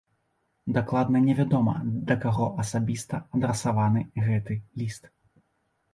Дакладна 0.77 1.17
невядома 1.25 1.75
да 2.11 2.17
каго 2.25 2.47
асабіста 2.65 3.15
адрасаваны 3.41 4.01
гэты 4.29 4.61
ліст. 4.83 5.03